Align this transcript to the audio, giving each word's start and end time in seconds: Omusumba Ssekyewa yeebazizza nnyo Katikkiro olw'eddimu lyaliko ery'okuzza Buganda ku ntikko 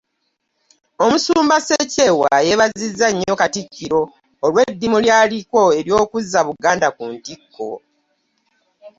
Omusumba 1.03 1.55
Ssekyewa 1.59 2.27
yeebazizza 2.47 3.07
nnyo 3.11 3.33
Katikkiro 3.41 4.01
olw'eddimu 4.45 4.97
lyaliko 5.05 5.59
ery'okuzza 5.79 6.39
Buganda 6.47 6.87
ku 6.97 7.03
ntikko 7.13 7.67